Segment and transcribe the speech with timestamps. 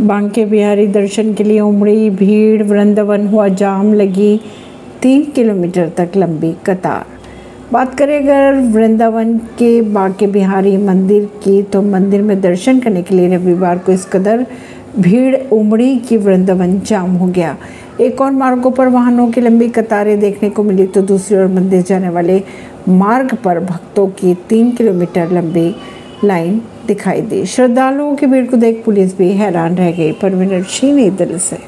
[0.00, 4.40] बांके बिहारी दर्शन के लिए उमड़ी, भीड़, वृंदावन हुआ, जाम लगी,
[5.02, 7.06] तीन किलोमीटर तक लंबी कतार।
[7.72, 13.14] बात करें अगर वृंदावन के बांके बिहारी मंदिर की तो मंदिर में दर्शन करने के
[13.14, 14.46] लिए रविवार को इस कदर
[14.98, 17.56] भीड़ उमड़ी कि वृंदावन जाम हो गया।
[18.00, 21.82] एक और मार्गों पर वाहनों की लंबी कतारें देखने को मिली तो दूसरी ओर मंदिर
[21.82, 22.42] जाने वाले
[22.88, 25.74] मार्ग पर भक्तों की तीन किलोमीटर लंबी
[26.24, 30.94] लाइन दिखाई दी। श्रद्धालुओं की भीड़ को देख पुलिस भी हैरान रह गई परवीन सिंह
[30.94, 31.58] ने दिल से।